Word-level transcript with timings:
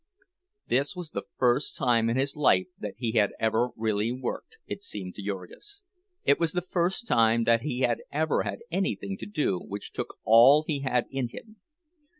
This 0.67 0.95
was 0.95 1.11
the 1.11 1.27
first 1.37 1.77
time 1.77 2.09
in 2.09 2.17
his 2.17 2.35
life 2.35 2.65
that 2.79 2.95
he 2.97 3.11
had 3.11 3.33
ever 3.39 3.69
really 3.77 4.11
worked, 4.11 4.57
it 4.65 4.81
seemed 4.81 5.13
to 5.13 5.21
Jurgis; 5.23 5.83
it 6.23 6.39
was 6.39 6.53
the 6.53 6.63
first 6.63 7.07
time 7.07 7.43
that 7.43 7.61
he 7.61 7.81
had 7.81 8.01
ever 8.11 8.41
had 8.41 8.61
anything 8.71 9.15
to 9.19 9.27
do 9.27 9.59
which 9.59 9.91
took 9.93 10.17
all 10.23 10.63
he 10.63 10.79
had 10.79 11.05
in 11.11 11.27
him. 11.27 11.57